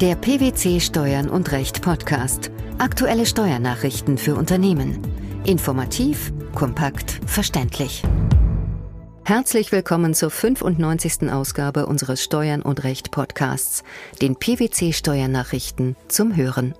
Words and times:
Der 0.00 0.14
PwC 0.14 0.80
Steuern 0.80 1.28
und 1.28 1.52
Recht 1.52 1.82
Podcast. 1.82 2.50
Aktuelle 2.78 3.26
Steuernachrichten 3.26 4.16
für 4.16 4.34
Unternehmen. 4.34 4.98
Informativ, 5.44 6.32
kompakt, 6.54 7.20
verständlich. 7.26 8.02
Herzlich 9.24 9.72
willkommen 9.72 10.14
zur 10.14 10.30
95. 10.30 11.30
Ausgabe 11.30 11.84
unseres 11.84 12.24
Steuern 12.24 12.62
und 12.62 12.82
Recht 12.82 13.10
Podcasts, 13.10 13.84
den 14.22 14.36
PwC 14.36 14.94
Steuernachrichten 14.94 15.96
zum 16.08 16.34
Hören. 16.34 16.74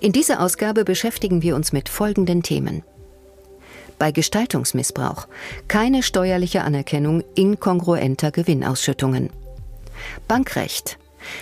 In 0.00 0.12
dieser 0.12 0.42
Ausgabe 0.42 0.84
beschäftigen 0.84 1.40
wir 1.40 1.56
uns 1.56 1.72
mit 1.72 1.88
folgenden 1.88 2.42
Themen. 2.42 2.82
Bei 3.98 4.12
Gestaltungsmissbrauch 4.12 5.28
keine 5.66 6.02
steuerliche 6.02 6.60
Anerkennung 6.60 7.24
inkongruenter 7.34 8.30
Gewinnausschüttungen. 8.30 9.30
Bankrecht 10.28 10.98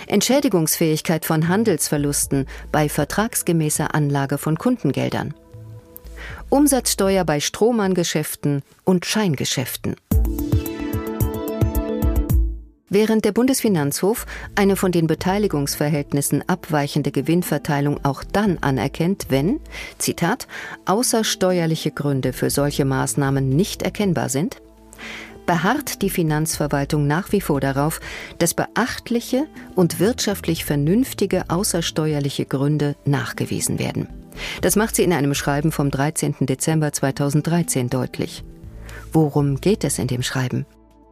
Entschädigungsfähigkeit 0.07 1.25
von 1.25 1.49
Handelsverlusten 1.49 2.46
bei 2.73 2.89
vertragsgemäßer 2.89 3.95
Anlage 3.95 4.39
von 4.39 4.59
Kundengeldern. 4.59 5.35
Umsatzsteuer 6.50 7.25
bei 7.25 7.41
Strohmanngeschäften 7.41 8.63
und 8.85 9.07
Scheingeschäften. 9.07 9.96
Während 12.91 13.27
der 13.27 13.33
Bundesfinanzhof 13.33 14.25
eine 14.55 14.75
von 14.75 14.93
den 14.93 15.07
Beteiligungsverhältnissen 15.07 16.49
abweichende 16.49 17.11
Gewinnverteilung 17.11 18.03
auch 18.03 18.25
dann 18.25 18.58
anerkennt, 18.63 19.27
wenn, 19.29 19.61
Zitat, 19.99 20.49
außersteuerliche 20.86 21.91
Gründe 21.91 22.33
für 22.33 22.49
solche 22.49 22.86
Maßnahmen 22.86 23.50
nicht 23.50 23.83
erkennbar 23.83 24.31
sind, 24.31 24.57
beharrt 25.48 26.02
die 26.02 26.11
Finanzverwaltung 26.11 27.07
nach 27.07 27.32
wie 27.32 27.40
vor 27.40 27.58
darauf, 27.58 28.00
dass 28.38 28.52
beachtliche 28.52 29.46
und 29.74 29.98
wirtschaftlich 29.98 30.66
vernünftige 30.66 31.44
außersteuerliche 31.48 32.44
Gründe 32.44 32.97
nachgewiesen 33.06 33.78
werden. 33.78 34.08
Das 34.60 34.77
macht 34.77 34.94
sie 34.94 35.05
in 35.05 35.12
einem 35.12 35.34
Schreiben 35.34 35.72
vom 35.72 35.90
13. 35.90 36.36
Dezember 36.40 36.92
2013 36.92 37.88
deutlich. 37.88 38.44
Worum 39.12 39.58
geht 39.60 39.84
es 39.84 39.98
in 39.98 40.06
dem 40.06 40.22
Schreiben? 40.22 40.66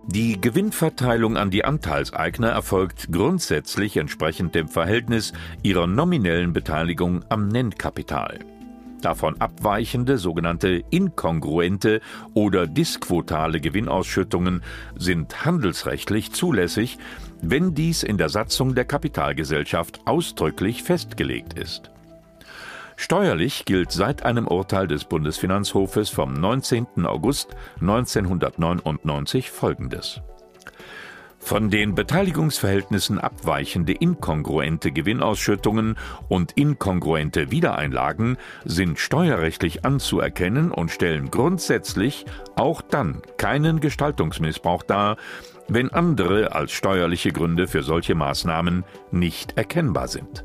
Die 0.07 0.39
Gewinnverteilung 0.39 1.39
an 1.39 1.51
die 1.51 1.65
Anteilseigner 1.65 2.51
erfolgt 2.51 3.11
grundsätzlich 3.11 3.97
entsprechend 3.97 4.55
dem 4.55 4.69
Verhältnis 4.69 5.33
ihrer 5.63 5.87
nominellen 5.87 6.53
Beteiligung 6.53 7.25
am 7.31 7.49
Nennkapital. 7.49 8.39
Davon 9.07 9.41
abweichende 9.41 10.19
sogenannte 10.19 10.83
inkongruente 10.91 12.01
oder 12.35 12.67
disquotale 12.67 13.61
Gewinnausschüttungen 13.61 14.65
sind 14.97 15.45
handelsrechtlich 15.45 16.33
zulässig, 16.33 16.99
wenn 17.41 17.73
dies 17.73 18.03
in 18.03 18.19
der 18.19 18.31
Satzung 18.31 18.75
der 18.75 18.85
Kapitalgesellschaft 18.85 20.01
ausdrücklich 20.07 20.83
festgelegt 20.83 21.53
ist. 21.57 21.93
Steuerlich 22.97 23.65
gilt 23.65 23.93
seit 23.93 24.25
einem 24.25 24.49
Urteil 24.49 24.89
des 24.89 25.05
Bundesfinanzhofes 25.05 26.11
vom 26.11 26.33
19. 26.33 27.07
August 27.07 27.55
1999 27.81 29.53
Folgendes 29.53 30.21
von 31.47 31.71
den 31.71 31.95
Beteiligungsverhältnissen 31.95 33.21
abweichende 33.21 33.93
inkongruente 33.93 34.91
Gewinnausschüttungen 34.91 35.95
und 36.29 36.51
inkongruente 36.59 37.53
Wiedereinlagen 37.53 38.37
sind 38.65 38.99
steuerrechtlich 38.99 39.85
anzuerkennen 39.85 40.73
und 40.73 40.91
stellen 40.91 41.31
grundsätzlich 41.31 42.27
auch 42.57 42.83
dann 42.83 43.23
keinen 43.37 43.79
Gestaltungsmissbrauch 43.79 44.83
dar, 44.83 45.19
wenn 45.69 45.91
andere 45.91 46.53
als 46.53 46.73
steuerliche 46.73 47.31
Gründe 47.31 47.69
für 47.69 47.85
solche 47.85 48.17
Maßnahmen 48.17 48.83
nicht 49.13 49.57
erkennbar 49.57 50.09
sind. 50.09 50.43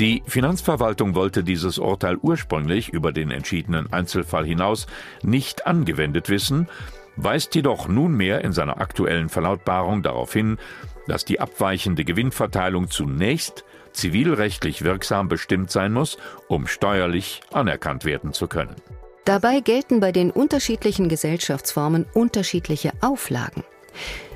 Die 0.00 0.24
Finanzverwaltung 0.26 1.14
wollte 1.14 1.44
dieses 1.44 1.78
Urteil 1.78 2.16
ursprünglich 2.16 2.88
über 2.88 3.12
den 3.12 3.30
entschiedenen 3.30 3.92
Einzelfall 3.92 4.46
hinaus 4.46 4.88
nicht 5.22 5.64
angewendet 5.64 6.28
wissen 6.28 6.66
weist 7.16 7.54
jedoch 7.54 7.88
nunmehr 7.88 8.42
in 8.42 8.52
seiner 8.52 8.80
aktuellen 8.80 9.28
Verlautbarung 9.28 10.02
darauf 10.02 10.32
hin, 10.32 10.58
dass 11.06 11.24
die 11.24 11.40
abweichende 11.40 12.04
Gewinnverteilung 12.04 12.90
zunächst 12.90 13.64
zivilrechtlich 13.92 14.82
wirksam 14.84 15.28
bestimmt 15.28 15.70
sein 15.70 15.92
muss, 15.92 16.18
um 16.48 16.66
steuerlich 16.66 17.40
anerkannt 17.52 18.04
werden 18.04 18.32
zu 18.32 18.46
können. 18.46 18.76
Dabei 19.24 19.60
gelten 19.60 20.00
bei 20.00 20.12
den 20.12 20.30
unterschiedlichen 20.30 21.08
Gesellschaftsformen 21.08 22.06
unterschiedliche 22.14 22.92
Auflagen. 23.00 23.64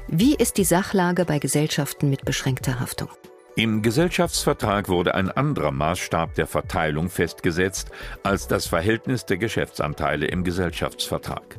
Wie 0.08 0.34
ist 0.34 0.56
die 0.56 0.64
Sachlage 0.64 1.24
bei 1.24 1.38
Gesellschaften 1.38 2.10
mit 2.10 2.24
beschränkter 2.24 2.80
Haftung? 2.80 3.08
Im 3.54 3.82
Gesellschaftsvertrag 3.82 4.88
wurde 4.88 5.14
ein 5.14 5.30
anderer 5.30 5.70
Maßstab 5.70 6.34
der 6.34 6.46
Verteilung 6.46 7.10
festgesetzt 7.10 7.90
als 8.22 8.48
das 8.48 8.66
Verhältnis 8.66 9.26
der 9.26 9.36
Geschäftsanteile 9.36 10.26
im 10.26 10.44
Gesellschaftsvertrag. 10.44 11.56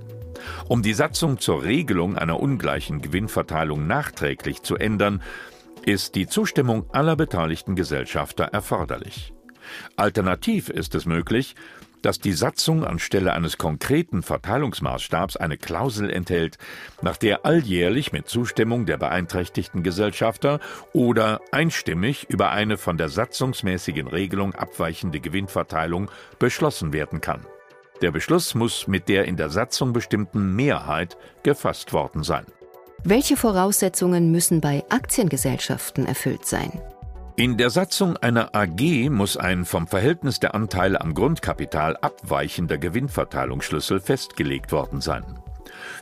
Um 0.68 0.82
die 0.82 0.94
Satzung 0.94 1.40
zur 1.40 1.64
Regelung 1.64 2.18
einer 2.18 2.40
ungleichen 2.40 3.02
Gewinnverteilung 3.02 3.88
nachträglich 3.88 4.62
zu 4.62 4.76
ändern, 4.76 5.22
ist 5.86 6.16
die 6.16 6.28
Zustimmung 6.28 6.86
aller 6.92 7.16
beteiligten 7.16 7.76
Gesellschafter 7.76 8.46
erforderlich. 8.46 9.34
Alternativ 9.96 10.70
ist 10.70 10.96
es 10.96 11.06
möglich, 11.06 11.56
dass 12.02 12.20
die 12.20 12.34
Satzung 12.34 12.84
anstelle 12.84 13.34
eines 13.34 13.58
konkreten 13.58 14.24
Verteilungsmaßstabs 14.24 15.38
eine 15.38 15.58
Klausel 15.58 16.10
enthält, 16.10 16.58
nach 17.02 17.18
der 17.18 17.46
alljährlich 17.46 18.12
mit 18.12 18.28
Zustimmung 18.28 18.86
der 18.86 18.98
beeinträchtigten 18.98 19.84
Gesellschafter 19.84 20.60
oder 20.94 21.42
einstimmig 21.52 22.26
über 22.30 22.52
eine 22.52 22.78
von 22.78 22.98
der 22.98 23.10
satzungsmäßigen 23.10 24.08
Regelung 24.08 24.56
abweichende 24.56 25.20
Gewinnverteilung 25.20 26.10
beschlossen 26.40 26.94
werden 26.94 27.22
kann. 27.22 27.46
Der 28.02 28.12
Beschluss 28.12 28.56
muss 28.56 28.88
mit 28.88 29.10
der 29.10 29.26
in 29.26 29.38
der 29.38 29.50
Satzung 29.50 29.94
bestimmten 29.94 30.56
Mehrheit 30.56 31.18
gefasst 31.44 31.94
worden 31.94 32.24
sein. 32.24 32.46
Welche 33.04 33.38
Voraussetzungen 33.38 34.32
müssen 34.32 34.62
bei 34.62 34.84
Aktiengesellschaften 34.90 36.06
erfüllt 36.06 36.46
sein? 36.46 36.82
In 37.36 37.58
der 37.58 37.70
Satzung 37.70 38.18
einer 38.18 38.54
AG 38.54 39.10
muss 39.10 39.38
ein 39.38 39.66
vom 39.66 39.88
Verhältnis 39.88 40.40
der 40.40 40.54
Anteile 40.54 41.02
am 41.02 41.14
Grundkapital 41.14 41.98
abweichender 41.98 42.78
Gewinnverteilungsschlüssel 42.78 44.00
festgelegt 44.00 44.72
worden 44.72 45.02
sein. 45.02 45.24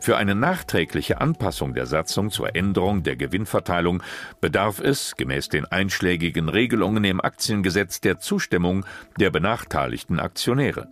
Für 0.02 0.18
eine 0.18 0.36
nachträgliche 0.36 1.22
Anpassung 1.22 1.74
der 1.74 1.86
Satzung 1.86 2.32
zur 2.32 2.56
Änderung 2.56 3.04
der 3.04 3.16
Gewinnverteilung 3.16 4.02
bedarf 4.42 4.80
es, 4.80 5.16
gemäß 5.16 5.50
den 5.50 5.66
einschlägigen 5.66 6.50
Regelungen 6.50 7.04
im 7.04 7.22
Aktiengesetz, 7.22 8.02
der 8.02 8.20
Zustimmung 8.20 8.86
der 9.20 9.30
benachteiligten 9.30 10.20
Aktionäre. 10.20 10.90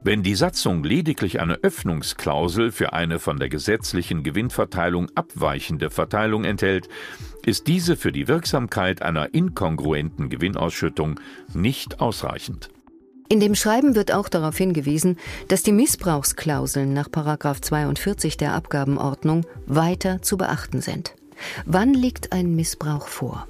Wenn 0.00 0.22
die 0.22 0.36
Satzung 0.36 0.84
lediglich 0.84 1.40
eine 1.40 1.54
Öffnungsklausel 1.62 2.70
für 2.70 2.92
eine 2.92 3.18
von 3.18 3.38
der 3.38 3.48
gesetzlichen 3.48 4.22
Gewinnverteilung 4.22 5.08
abweichende 5.16 5.90
Verteilung 5.90 6.44
enthält, 6.44 6.88
ist 7.44 7.66
diese 7.66 7.96
für 7.96 8.12
die 8.12 8.28
Wirksamkeit 8.28 9.02
einer 9.02 9.34
inkongruenten 9.34 10.28
Gewinnausschüttung 10.28 11.18
nicht 11.52 12.00
ausreichend. 12.00 12.70
In 13.28 13.40
dem 13.40 13.56
Schreiben 13.56 13.96
wird 13.96 14.12
auch 14.12 14.28
darauf 14.28 14.56
hingewiesen, 14.56 15.18
dass 15.48 15.62
die 15.62 15.72
Missbrauchsklauseln 15.72 16.94
nach 16.94 17.08
42 17.10 18.36
der 18.36 18.54
Abgabenordnung 18.54 19.44
weiter 19.66 20.22
zu 20.22 20.38
beachten 20.38 20.80
sind. 20.80 21.14
Wann 21.66 21.92
liegt 21.92 22.32
ein 22.32 22.54
Missbrauch 22.54 23.08
vor? 23.08 23.48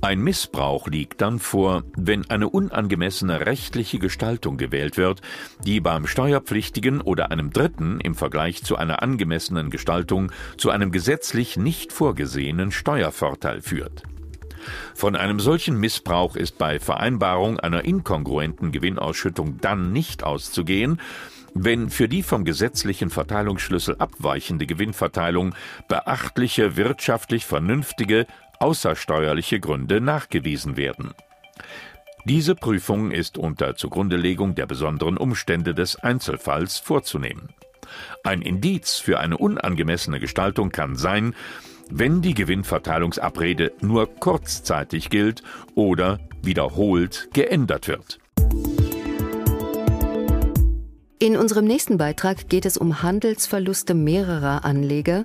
Ein 0.00 0.20
Missbrauch 0.20 0.88
liegt 0.88 1.20
dann 1.22 1.38
vor, 1.38 1.84
wenn 1.96 2.28
eine 2.30 2.48
unangemessene 2.48 3.46
rechtliche 3.46 3.98
Gestaltung 3.98 4.56
gewählt 4.56 4.96
wird, 4.96 5.22
die 5.64 5.80
beim 5.80 6.06
Steuerpflichtigen 6.06 7.00
oder 7.00 7.30
einem 7.30 7.50
Dritten 7.50 8.00
im 8.00 8.14
Vergleich 8.14 8.62
zu 8.64 8.76
einer 8.76 9.02
angemessenen 9.02 9.70
Gestaltung 9.70 10.30
zu 10.58 10.70
einem 10.70 10.92
gesetzlich 10.92 11.56
nicht 11.56 11.92
vorgesehenen 11.92 12.70
Steuervorteil 12.70 13.62
führt. 13.62 14.02
Von 14.94 15.16
einem 15.16 15.40
solchen 15.40 15.78
Missbrauch 15.78 16.36
ist 16.36 16.58
bei 16.58 16.80
Vereinbarung 16.80 17.60
einer 17.60 17.84
inkongruenten 17.84 18.72
Gewinnausschüttung 18.72 19.58
dann 19.60 19.92
nicht 19.92 20.24
auszugehen, 20.24 21.00
wenn 21.54 21.88
für 21.88 22.08
die 22.08 22.22
vom 22.22 22.44
gesetzlichen 22.44 23.10
Verteilungsschlüssel 23.10 23.96
abweichende 23.98 24.66
Gewinnverteilung 24.66 25.54
beachtliche 25.88 26.76
wirtschaftlich 26.76 27.46
vernünftige 27.46 28.26
außersteuerliche 28.64 29.60
Gründe 29.60 30.00
nachgewiesen 30.00 30.78
werden. 30.78 31.12
Diese 32.24 32.54
Prüfung 32.54 33.10
ist 33.10 33.36
unter 33.36 33.76
Zugrundelegung 33.76 34.54
der 34.54 34.64
besonderen 34.64 35.18
Umstände 35.18 35.74
des 35.74 35.96
Einzelfalls 35.96 36.78
vorzunehmen. 36.78 37.50
Ein 38.24 38.40
Indiz 38.40 38.96
für 38.96 39.20
eine 39.20 39.36
unangemessene 39.36 40.18
Gestaltung 40.18 40.70
kann 40.70 40.96
sein, 40.96 41.34
wenn 41.90 42.22
die 42.22 42.32
Gewinnverteilungsabrede 42.32 43.72
nur 43.82 44.06
kurzzeitig 44.06 45.10
gilt 45.10 45.42
oder 45.74 46.18
wiederholt 46.42 47.28
geändert 47.34 47.86
wird. 47.86 48.18
In 51.20 51.36
unserem 51.36 51.64
nächsten 51.64 51.96
Beitrag 51.96 52.48
geht 52.48 52.66
es 52.66 52.76
um 52.76 53.02
Handelsverluste 53.02 53.94
mehrerer 53.94 54.64
Anleger, 54.64 55.24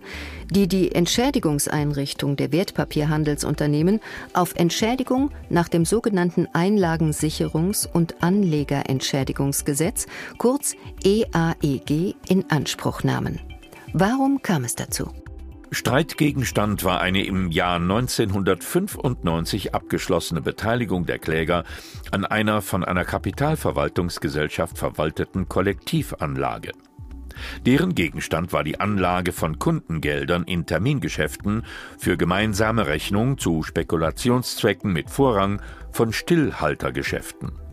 die 0.49 0.67
die 0.67 0.93
Entschädigungseinrichtung 0.93 2.35
der 2.35 2.51
Wertpapierhandelsunternehmen 2.51 3.99
auf 4.33 4.53
Entschädigung 4.55 5.31
nach 5.49 5.67
dem 5.67 5.85
sogenannten 5.85 6.47
Einlagensicherungs- 6.53 7.87
und 7.91 8.21
Anlegerentschädigungsgesetz, 8.21 10.05
kurz 10.37 10.75
EAEG, 11.03 12.15
in 12.29 12.45
Anspruch 12.49 13.03
nahmen. 13.03 13.39
Warum 13.93 14.43
kam 14.43 14.65
es 14.65 14.75
dazu? 14.75 15.09
Streitgegenstand 15.71 16.83
war 16.83 16.99
eine 16.99 17.23
im 17.23 17.51
Jahr 17.51 17.75
1995 17.75 19.75
abgeschlossene 19.75 20.41
Beteiligung 20.41 21.05
der 21.05 21.19
Kläger 21.19 21.63
an 22.11 22.25
einer 22.25 22.63
von 22.63 22.83
einer 22.83 23.05
Kapitalverwaltungsgesellschaft 23.05 24.79
verwalteten 24.79 25.47
Kollektivanlage. 25.47 26.71
Deren 27.65 27.93
Gegenstand 27.93 28.51
war 28.51 28.63
die 28.63 28.79
Anlage 28.79 29.31
von 29.31 29.59
Kundengeldern 29.59 30.43
in 30.43 30.65
Termingeschäften 30.65 31.63
für 31.97 32.17
gemeinsame 32.17 32.87
Rechnung 32.87 33.37
zu 33.37 33.61
Spekulationszwecken 33.61 34.91
mit 34.91 35.09
Vorrang 35.09 35.61
von 35.91 36.11
Stillhaltergeschäften. 36.11 37.68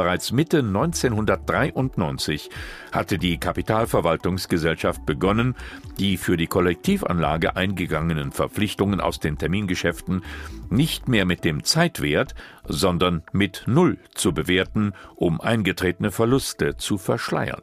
Bereits 0.00 0.32
Mitte 0.32 0.60
1993 0.60 2.48
hatte 2.90 3.18
die 3.18 3.36
Kapitalverwaltungsgesellschaft 3.36 5.04
begonnen, 5.04 5.54
die 5.98 6.16
für 6.16 6.38
die 6.38 6.46
Kollektivanlage 6.46 7.54
eingegangenen 7.54 8.32
Verpflichtungen 8.32 9.02
aus 9.02 9.20
den 9.20 9.36
Termingeschäften 9.36 10.24
nicht 10.70 11.06
mehr 11.06 11.26
mit 11.26 11.44
dem 11.44 11.64
Zeitwert, 11.64 12.34
sondern 12.64 13.24
mit 13.32 13.64
Null 13.66 13.98
zu 14.14 14.32
bewerten, 14.32 14.94
um 15.16 15.38
eingetretene 15.38 16.10
Verluste 16.10 16.78
zu 16.78 16.96
verschleiern. 16.96 17.60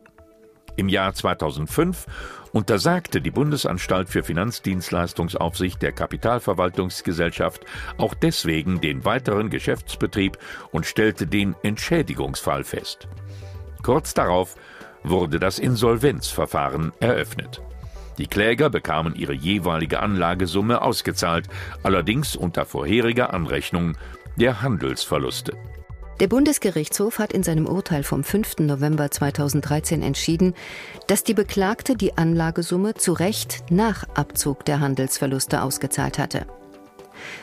Im 0.78 0.90
Jahr 0.90 1.14
2005 1.14 2.06
untersagte 2.54 3.20
die 3.20 3.32
Bundesanstalt 3.32 4.10
für 4.10 4.24
Finanzdienstleistungsaufsicht 4.24 5.82
der 5.82 5.92
Kapitalverwaltungsgesellschaft 5.92 7.66
auch 7.98 8.14
deswegen 8.14 8.80
den 8.80 9.04
weiteren 9.04 9.50
Geschäftsbetrieb 9.50 10.38
und 10.72 10.86
stellte 10.86 11.28
den 11.28 11.56
Entschädigungsfall 11.64 12.64
fest. 12.64 13.08
Kurz 13.82 14.14
darauf 14.14 14.56
wurde 15.04 15.40
das 15.40 15.58
Insolvenzverfahren 15.58 16.94
eröffnet. 17.00 17.62
Die 18.20 18.28
Kläger 18.28 18.70
bekamen 18.70 19.16
ihre 19.16 19.34
jeweilige 19.34 20.00
Anlagesumme 20.00 20.82
ausgezahlt, 20.82 21.48
allerdings 21.82 22.36
unter 22.36 22.66
vorheriger 22.66 23.34
Anrechnung 23.34 23.96
der 24.38 24.62
Handelsverluste. 24.62 25.54
Der 26.20 26.28
Bundesgerichtshof 26.28 27.20
hat 27.20 27.32
in 27.32 27.44
seinem 27.44 27.68
Urteil 27.68 28.02
vom 28.02 28.24
5. 28.24 28.60
November 28.60 29.12
2013 29.12 30.02
entschieden, 30.02 30.56
dass 31.06 31.24
die 31.24 31.36
Beklagte 31.36 31.96
die 31.96 32.18
Anlagesumme 32.18 32.96
zu 32.96 33.14
Recht 33.14 33.66
nach 33.70 34.04
Abzug 34.16 34.66
der 34.66 34.80
Handelsverluste 34.80 35.62
ausgezahlt 35.62 36.18
hatte. 36.18 36.48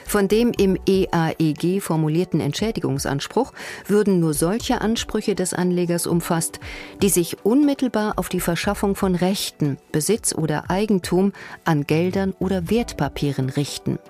Von 0.05 0.27
dem 0.27 0.51
im 0.59 0.77
EAEG 0.87 1.81
formulierten 1.81 2.41
Entschädigungsanspruch 2.41 3.53
würden 3.87 4.19
nur 4.19 4.35
solche 4.35 4.81
Ansprüche 4.81 5.37
des 5.37 5.55
Anlegers 5.55 6.09
umfasst, 6.09 6.59
die 7.01 7.09
sich 7.11 7.45
unmittelbar 7.45 8.15
auf 8.17 8.29
die 8.29 8.41
Verschaffung 8.41 8.97
von 8.97 9.15
Rechten, 9.15 9.79
Besitz 9.93 10.35
oder 10.35 10.69
Eigentum 10.69 11.33
an 11.65 11.87
Geldern 11.87 12.35
oder 12.41 12.71
Wertpapieren 12.71 13.51
richten, 13.51 14.01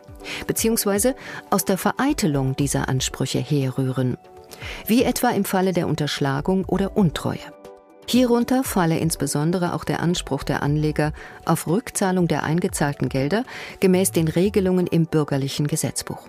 beziehungsweise 0.46 1.14
aus 1.50 1.66
der 1.66 1.76
Vereitelung 1.76 2.56
dieser 2.56 2.88
Ansprüche 2.88 3.40
herrühren 3.40 4.16
wie 4.86 5.02
etwa 5.02 5.30
im 5.30 5.44
Falle 5.44 5.72
der 5.72 5.88
Unterschlagung 5.88 6.64
oder 6.66 6.96
Untreue. 6.96 7.38
Hierunter 8.06 8.64
falle 8.64 8.98
insbesondere 8.98 9.72
auch 9.72 9.84
der 9.84 10.00
Anspruch 10.00 10.44
der 10.44 10.62
Anleger 10.62 11.12
auf 11.46 11.66
Rückzahlung 11.66 12.28
der 12.28 12.42
eingezahlten 12.42 13.08
Gelder 13.08 13.44
gemäß 13.80 14.12
den 14.12 14.28
Regelungen 14.28 14.86
im 14.86 15.06
bürgerlichen 15.06 15.66
Gesetzbuch. 15.66 16.28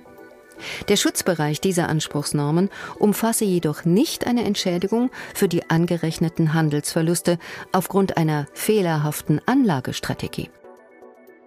Der 0.87 0.95
Schutzbereich 0.95 1.59
dieser 1.59 1.89
Anspruchsnormen 1.89 2.69
umfasse 2.97 3.43
jedoch 3.43 3.83
nicht 3.83 4.25
eine 4.25 4.45
Entschädigung 4.45 5.11
für 5.33 5.49
die 5.49 5.69
angerechneten 5.69 6.53
Handelsverluste 6.53 7.39
aufgrund 7.73 8.15
einer 8.15 8.47
fehlerhaften 8.53 9.41
Anlagestrategie. 9.45 10.49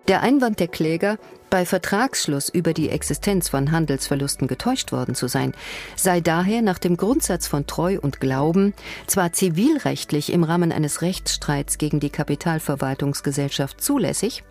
Der 0.08 0.22
Einwand 0.22 0.58
der 0.58 0.68
Kläger, 0.68 1.18
bei 1.50 1.66
Vertragsschluss 1.66 2.48
über 2.48 2.72
die 2.72 2.88
Existenz 2.88 3.50
von 3.50 3.72
Handelsverlusten 3.72 4.48
getäuscht 4.48 4.90
worden 4.90 5.14
zu 5.14 5.28
sein, 5.28 5.52
sei 5.96 6.22
daher 6.22 6.62
nach 6.62 6.78
dem 6.78 6.96
Grundsatz 6.96 7.46
von 7.46 7.66
Treu 7.66 7.98
und 8.00 8.18
Glauben 8.18 8.72
zwar 9.06 9.34
zivilrechtlich 9.34 10.32
im 10.32 10.44
Rahmen 10.44 10.72
eines 10.72 11.02
Rechtsstreits 11.02 11.76
gegen 11.76 12.00
die 12.00 12.08
Kapitalverwaltungsgesellschaft 12.08 13.82
zulässig, 13.82 14.44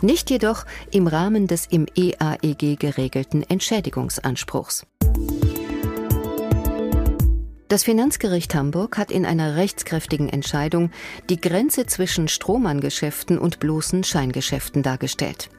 nicht 0.00 0.28
jedoch 0.28 0.66
im 0.90 1.06
Rahmen 1.06 1.46
des 1.46 1.66
im 1.66 1.86
EAEG 1.94 2.76
geregelten 2.76 3.44
Entschädigungsanspruchs. 3.48 4.86
Das 7.70 7.84
Finanzgericht 7.84 8.52
Hamburg 8.56 8.98
hat 8.98 9.12
in 9.12 9.24
einer 9.24 9.54
rechtskräftigen 9.54 10.28
Entscheidung 10.28 10.90
die 11.28 11.40
Grenze 11.40 11.86
zwischen 11.86 12.26
Strohmanngeschäften 12.26 13.38
und 13.38 13.60
bloßen 13.60 14.02
Scheingeschäften 14.02 14.82
dargestellt. 14.82 15.50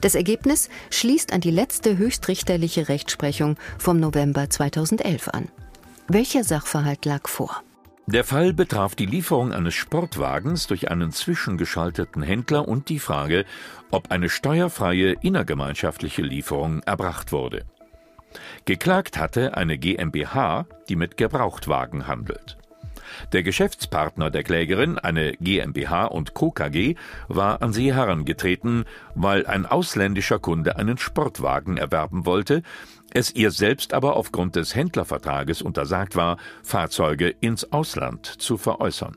Das 0.00 0.14
Ergebnis 0.14 0.70
schließt 0.88 1.34
an 1.34 1.42
die 1.42 1.50
letzte 1.50 1.98
höchstrichterliche 1.98 2.88
Rechtsprechung 2.88 3.58
vom 3.78 4.00
November 4.00 4.48
2011 4.48 5.28
an. 5.28 5.48
Welcher 6.08 6.44
Sachverhalt 6.44 7.04
lag 7.04 7.28
vor? 7.28 7.62
Der 8.06 8.24
Fall 8.24 8.54
betraf 8.54 8.94
die 8.94 9.04
Lieferung 9.04 9.52
eines 9.52 9.74
Sportwagens 9.74 10.66
durch 10.66 10.90
einen 10.90 11.12
zwischengeschalteten 11.12 12.22
Händler 12.22 12.68
und 12.68 12.88
die 12.88 12.98
Frage, 12.98 13.44
ob 13.90 14.10
eine 14.10 14.30
steuerfreie 14.30 15.12
innergemeinschaftliche 15.20 16.22
Lieferung 16.22 16.82
erbracht 16.84 17.32
wurde. 17.32 17.66
Geklagt 18.64 19.18
hatte 19.18 19.56
eine 19.56 19.78
GmbH, 19.78 20.66
die 20.88 20.96
mit 20.96 21.16
Gebrauchtwagen 21.16 22.06
handelt. 22.06 22.56
Der 23.32 23.42
Geschäftspartner 23.42 24.30
der 24.30 24.44
Klägerin, 24.44 24.98
eine 24.98 25.32
GmbH 25.32 26.06
und 26.06 26.34
Co. 26.34 26.50
KG, 26.50 26.94
war 27.28 27.62
an 27.62 27.72
sie 27.72 27.92
herangetreten, 27.92 28.84
weil 29.14 29.46
ein 29.46 29.66
ausländischer 29.66 30.38
Kunde 30.38 30.76
einen 30.76 30.98
Sportwagen 30.98 31.76
erwerben 31.76 32.26
wollte, 32.26 32.62
es 33.12 33.34
ihr 33.34 33.50
selbst 33.50 33.92
aber 33.92 34.16
aufgrund 34.16 34.54
des 34.56 34.74
Händlervertrages 34.74 35.62
untersagt 35.62 36.14
war, 36.14 36.36
Fahrzeuge 36.62 37.28
ins 37.28 37.72
Ausland 37.72 38.26
zu 38.26 38.56
veräußern. 38.56 39.16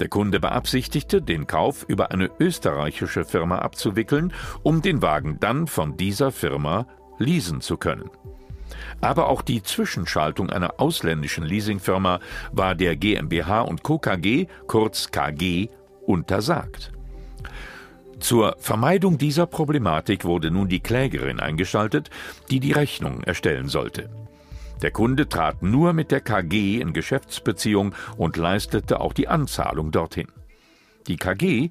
Der 0.00 0.08
Kunde 0.08 0.40
beabsichtigte, 0.40 1.22
den 1.22 1.46
Kauf 1.46 1.84
über 1.88 2.10
eine 2.10 2.28
österreichische 2.38 3.24
Firma 3.24 3.60
abzuwickeln, 3.60 4.32
um 4.62 4.82
den 4.82 5.02
Wagen 5.02 5.38
dann 5.40 5.66
von 5.66 5.96
dieser 5.96 6.32
Firma 6.32 6.86
leasen 7.18 7.60
zu 7.60 7.76
können. 7.76 8.10
Aber 9.00 9.28
auch 9.28 9.42
die 9.42 9.62
Zwischenschaltung 9.62 10.50
einer 10.50 10.80
ausländischen 10.80 11.44
Leasingfirma 11.44 12.20
war 12.52 12.74
der 12.74 12.96
GmbH 12.96 13.62
und 13.62 13.82
Co. 13.82 13.98
KG, 13.98 14.46
kurz 14.66 15.10
KG, 15.10 15.68
untersagt. 16.06 16.92
Zur 18.20 18.56
Vermeidung 18.58 19.18
dieser 19.18 19.46
Problematik 19.46 20.24
wurde 20.24 20.50
nun 20.50 20.68
die 20.68 20.80
Klägerin 20.80 21.40
eingeschaltet, 21.40 22.08
die 22.50 22.60
die 22.60 22.72
Rechnung 22.72 23.22
erstellen 23.22 23.68
sollte. 23.68 24.08
Der 24.82 24.90
Kunde 24.90 25.28
trat 25.28 25.62
nur 25.62 25.92
mit 25.92 26.10
der 26.10 26.20
KG 26.20 26.80
in 26.80 26.92
Geschäftsbeziehung 26.92 27.94
und 28.16 28.36
leistete 28.36 29.00
auch 29.00 29.12
die 29.12 29.28
Anzahlung 29.28 29.90
dorthin. 29.90 30.28
Die 31.06 31.16
KG 31.16 31.70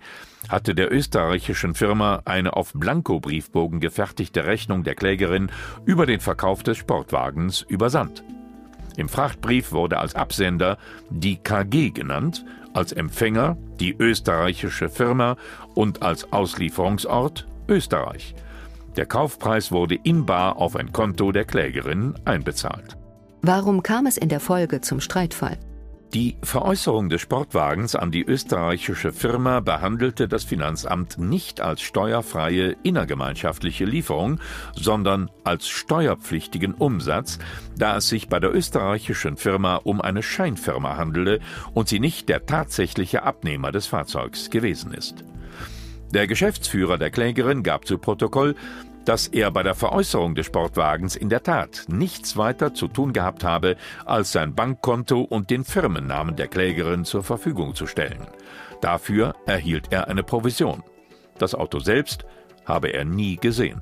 hatte 0.49 0.75
der 0.75 0.91
österreichischen 0.91 1.73
Firma 1.73 2.21
eine 2.25 2.55
auf 2.55 2.73
Blankobriefbogen 2.73 3.79
gefertigte 3.79 4.45
Rechnung 4.45 4.83
der 4.83 4.95
Klägerin 4.95 5.51
über 5.85 6.05
den 6.05 6.19
Verkauf 6.19 6.63
des 6.63 6.77
Sportwagens 6.77 7.61
übersandt. 7.61 8.23
Im 8.95 9.09
Frachtbrief 9.09 9.71
wurde 9.71 9.97
als 9.99 10.15
Absender 10.15 10.77
die 11.09 11.37
KG 11.37 11.89
genannt, 11.89 12.45
als 12.73 12.91
Empfänger 12.91 13.57
die 13.79 13.95
österreichische 13.97 14.89
Firma 14.89 15.35
und 15.73 16.01
als 16.03 16.31
Auslieferungsort 16.31 17.47
Österreich. 17.67 18.35
Der 18.95 19.05
Kaufpreis 19.05 19.71
wurde 19.71 19.95
in 19.95 20.25
bar 20.25 20.57
auf 20.57 20.75
ein 20.75 20.91
Konto 20.91 21.31
der 21.31 21.45
Klägerin 21.45 22.13
einbezahlt. 22.25 22.97
Warum 23.41 23.81
kam 23.81 24.05
es 24.05 24.17
in 24.17 24.29
der 24.29 24.39
Folge 24.39 24.81
zum 24.81 24.99
Streitfall? 24.99 25.57
Die 26.13 26.37
Veräußerung 26.43 27.09
des 27.09 27.21
Sportwagens 27.21 27.95
an 27.95 28.11
die 28.11 28.23
österreichische 28.23 29.11
Firma 29.11 29.61
behandelte 29.61 30.27
das 30.27 30.43
Finanzamt 30.43 31.17
nicht 31.17 31.59
als 31.59 31.81
steuerfreie 31.81 32.75
innergemeinschaftliche 32.83 33.85
Lieferung, 33.85 34.39
sondern 34.75 35.31
als 35.43 35.67
steuerpflichtigen 35.67 36.75
Umsatz, 36.75 37.39
da 37.75 37.97
es 37.97 38.09
sich 38.09 38.29
bei 38.29 38.39
der 38.39 38.53
österreichischen 38.53 39.37
Firma 39.37 39.77
um 39.77 40.01
eine 40.01 40.21
Scheinfirma 40.21 40.97
handele 40.97 41.39
und 41.73 41.89
sie 41.89 41.99
nicht 41.99 42.29
der 42.29 42.45
tatsächliche 42.45 43.23
Abnehmer 43.23 43.71
des 43.71 43.87
Fahrzeugs 43.87 44.51
gewesen 44.51 44.93
ist. 44.93 45.23
Der 46.13 46.27
Geschäftsführer 46.27 46.99
der 46.99 47.09
Klägerin 47.09 47.63
gab 47.63 47.87
zu 47.87 47.97
Protokoll, 47.97 48.53
dass 49.05 49.27
er 49.27 49.51
bei 49.51 49.63
der 49.63 49.75
Veräußerung 49.75 50.35
des 50.35 50.45
Sportwagens 50.45 51.15
in 51.15 51.29
der 51.29 51.43
Tat 51.43 51.85
nichts 51.87 52.37
weiter 52.37 52.73
zu 52.73 52.87
tun 52.87 53.13
gehabt 53.13 53.43
habe, 53.43 53.75
als 54.05 54.31
sein 54.31 54.55
Bankkonto 54.55 55.21
und 55.21 55.49
den 55.49 55.63
Firmennamen 55.63 56.35
der 56.35 56.47
Klägerin 56.47 57.05
zur 57.05 57.23
Verfügung 57.23 57.75
zu 57.75 57.87
stellen. 57.87 58.27
Dafür 58.81 59.35
erhielt 59.45 59.87
er 59.91 60.07
eine 60.07 60.23
Provision. 60.23 60.83
Das 61.37 61.55
Auto 61.55 61.79
selbst 61.79 62.25
habe 62.65 62.89
er 62.89 63.05
nie 63.05 63.37
gesehen. 63.37 63.81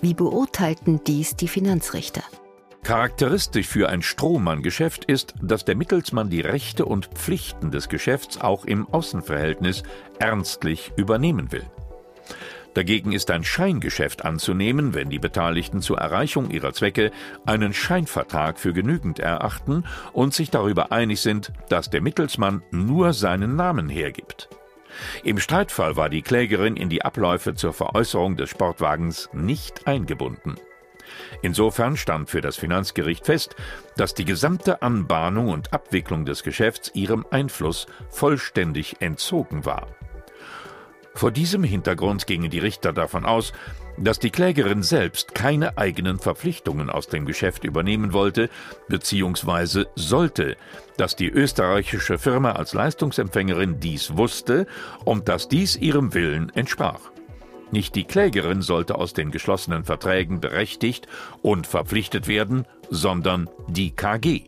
Wie 0.00 0.14
beurteilten 0.14 1.02
dies 1.04 1.36
die 1.36 1.48
Finanzrichter? 1.48 2.22
Charakteristisch 2.84 3.66
für 3.66 3.88
ein 3.88 4.02
Strohmann-Geschäft 4.02 5.04
ist, 5.04 5.34
dass 5.42 5.64
der 5.64 5.76
Mittelsmann 5.76 6.30
die 6.30 6.40
Rechte 6.40 6.86
und 6.86 7.06
Pflichten 7.06 7.70
des 7.70 7.88
Geschäfts 7.88 8.40
auch 8.40 8.64
im 8.64 8.88
Außenverhältnis 8.88 9.82
ernstlich 10.20 10.92
übernehmen 10.96 11.52
will. 11.52 11.64
Dagegen 12.78 13.10
ist 13.10 13.32
ein 13.32 13.42
Scheingeschäft 13.42 14.24
anzunehmen, 14.24 14.94
wenn 14.94 15.10
die 15.10 15.18
Beteiligten 15.18 15.82
zur 15.82 15.98
Erreichung 15.98 16.48
ihrer 16.48 16.72
Zwecke 16.72 17.10
einen 17.44 17.74
Scheinvertrag 17.74 18.56
für 18.56 18.72
genügend 18.72 19.18
erachten 19.18 19.82
und 20.12 20.32
sich 20.32 20.52
darüber 20.52 20.92
einig 20.92 21.20
sind, 21.20 21.52
dass 21.70 21.90
der 21.90 22.02
Mittelsmann 22.02 22.62
nur 22.70 23.14
seinen 23.14 23.56
Namen 23.56 23.88
hergibt. 23.88 24.48
Im 25.24 25.40
Streitfall 25.40 25.96
war 25.96 26.08
die 26.08 26.22
Klägerin 26.22 26.76
in 26.76 26.88
die 26.88 27.04
Abläufe 27.04 27.56
zur 27.56 27.72
Veräußerung 27.72 28.36
des 28.36 28.48
Sportwagens 28.48 29.28
nicht 29.32 29.88
eingebunden. 29.88 30.54
Insofern 31.42 31.96
stand 31.96 32.30
für 32.30 32.42
das 32.42 32.56
Finanzgericht 32.56 33.26
fest, 33.26 33.56
dass 33.96 34.14
die 34.14 34.24
gesamte 34.24 34.82
Anbahnung 34.82 35.48
und 35.48 35.72
Abwicklung 35.72 36.24
des 36.24 36.44
Geschäfts 36.44 36.92
ihrem 36.94 37.26
Einfluss 37.32 37.88
vollständig 38.08 39.00
entzogen 39.00 39.64
war. 39.64 39.88
Vor 41.18 41.32
diesem 41.32 41.64
Hintergrund 41.64 42.28
gingen 42.28 42.48
die 42.48 42.60
Richter 42.60 42.92
davon 42.92 43.24
aus, 43.24 43.52
dass 43.96 44.20
die 44.20 44.30
Klägerin 44.30 44.84
selbst 44.84 45.34
keine 45.34 45.76
eigenen 45.76 46.20
Verpflichtungen 46.20 46.90
aus 46.90 47.08
dem 47.08 47.26
Geschäft 47.26 47.64
übernehmen 47.64 48.12
wollte 48.12 48.48
bzw. 48.86 49.86
sollte, 49.96 50.56
dass 50.96 51.16
die 51.16 51.28
österreichische 51.28 52.18
Firma 52.18 52.52
als 52.52 52.72
Leistungsempfängerin 52.72 53.80
dies 53.80 54.16
wusste 54.16 54.68
und 55.04 55.28
dass 55.28 55.48
dies 55.48 55.74
ihrem 55.74 56.14
Willen 56.14 56.52
entsprach. 56.54 57.10
Nicht 57.72 57.96
die 57.96 58.04
Klägerin 58.04 58.62
sollte 58.62 58.94
aus 58.94 59.12
den 59.12 59.32
geschlossenen 59.32 59.82
Verträgen 59.82 60.40
berechtigt 60.40 61.08
und 61.42 61.66
verpflichtet 61.66 62.28
werden, 62.28 62.64
sondern 62.90 63.50
die 63.66 63.90
KG. 63.90 64.44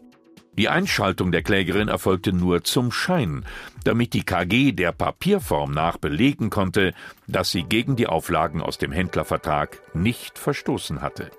Die 0.59 0.69
Einschaltung 0.69 1.33
der 1.33 1.43
Klägerin 1.43 1.89
erfolgte 1.89 2.33
nur 2.33 2.65
zum 2.65 2.93
Schein, 2.93 3.47
damit 3.85 4.15
die 4.15 4.25
KG 4.25 4.73
der 4.73 4.93
Papierform 4.93 5.73
nach 5.73 5.97
belegen 5.97 6.51
konnte, 6.51 6.93
dass 7.27 7.51
sie 7.51 7.63
gegen 7.63 7.97
die 7.97 8.07
Auflagen 8.07 8.61
aus 8.61 8.77
dem 8.77 8.93
Händlervertrag 8.93 9.79
nicht 9.95 10.39
verstoßen 10.39 11.01
hatte. 11.01 11.31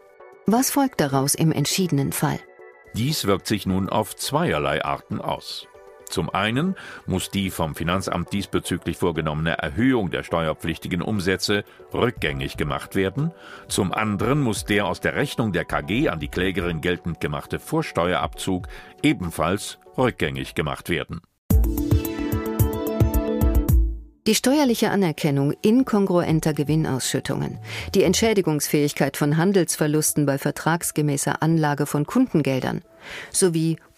Was 0.48 0.72
folgt 0.72 1.02
daraus 1.02 1.36
im 1.36 1.52
entschiedenen 1.52 2.14
Fall? 2.14 2.40
Dies 2.94 3.26
wirkt 3.26 3.48
sich 3.48 3.66
nun 3.66 3.90
auf 3.90 4.16
zweierlei 4.16 4.84
Arten 4.84 5.22
aus. 5.22 5.68
Zum 6.12 6.30
einen 6.30 6.76
muss 7.06 7.30
die 7.30 7.50
vom 7.50 7.74
Finanzamt 7.74 8.34
diesbezüglich 8.34 8.98
vorgenommene 8.98 9.58
Erhöhung 9.58 10.12
der 10.12 10.24
steuerpflichtigen 10.24 11.02
Umsätze 11.02 11.64
rückgängig 11.94 12.58
gemacht 12.58 12.96
werden, 12.96 13.32
zum 13.68 13.94
anderen 13.94 14.42
muss 14.42 14.66
der 14.66 14.86
aus 14.86 15.00
der 15.00 15.16
Rechnung 15.16 15.54
der 15.54 15.66
KG 15.66 16.10
an 16.10 16.20
die 16.20 16.28
Klägerin 16.28 16.82
geltend 16.82 17.22
gemachte 17.22 17.60
Vorsteuerabzug 17.60 18.68
ebenfalls 19.02 19.80
rückgängig 19.98 20.54
gemacht 20.54 20.90
werden. 20.90 21.22
Die 24.28 24.36
steuerliche 24.36 24.92
Anerkennung 24.92 25.54
inkongruenter 25.64 26.54
Gewinnausschüttungen, 26.54 27.58
die 27.96 28.04
Entschädigungsfähigkeit 28.04 29.18
von 29.18 29.36
Handelsverlusten 29.36 30.28
bei 30.28 30.38
vertragsgemäßer 30.38 31.42
Anlage 31.42 31.88
von 31.88 32.06
Kundengeldern 32.06 32.84
sowie 33.32 33.78